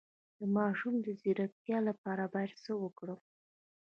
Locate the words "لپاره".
1.89-2.23